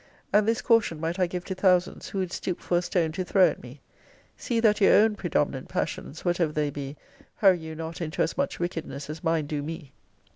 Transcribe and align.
And 0.33 0.47
this 0.47 0.63
caution 0.63 0.99
might 0.99 1.19
I 1.19 1.27
give 1.27 1.45
to 1.45 1.53
thousands, 1.53 2.09
who 2.09 2.17
would 2.17 2.31
stoop 2.33 2.59
for 2.59 2.75
a 2.79 2.81
stone 2.81 3.11
to 3.11 3.23
throw 3.23 3.47
at 3.47 3.61
me: 3.61 3.81
'See 4.35 4.59
that 4.59 4.81
your 4.81 4.95
own 4.95 5.13
predominant 5.15 5.69
passions, 5.69 6.25
whatever 6.25 6.51
they 6.53 6.71
be, 6.71 6.97
hurry 7.35 7.59
you 7.59 7.75
not 7.75 8.01
into 8.01 8.23
as 8.23 8.35
much 8.35 8.59
wickedness 8.59 9.11
as 9.11 9.23
mine 9.23 9.45
do 9.45 9.61
me. 9.61 9.91